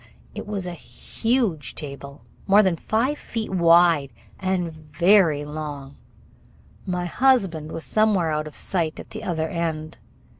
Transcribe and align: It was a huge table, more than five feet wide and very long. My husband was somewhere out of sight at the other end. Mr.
It 0.33 0.47
was 0.47 0.65
a 0.65 0.73
huge 0.73 1.75
table, 1.75 2.23
more 2.47 2.63
than 2.63 2.75
five 2.75 3.19
feet 3.19 3.51
wide 3.51 4.09
and 4.39 4.73
very 4.73 5.45
long. 5.45 5.95
My 6.87 7.05
husband 7.05 7.71
was 7.71 7.83
somewhere 7.83 8.31
out 8.31 8.47
of 8.47 8.55
sight 8.55 8.99
at 8.99 9.11
the 9.11 9.21
other 9.23 9.47
end. 9.47 9.99
Mr. 10.01 10.27